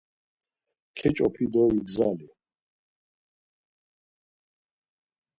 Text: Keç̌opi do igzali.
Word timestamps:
Keç̌opi 0.97 1.45
do 1.53 1.63
igzali. 1.77 2.27